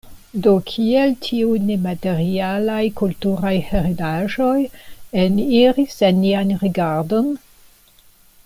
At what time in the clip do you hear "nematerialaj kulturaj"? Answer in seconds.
1.65-3.53